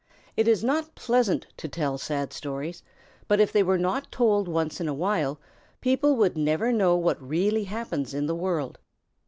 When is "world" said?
8.33-8.79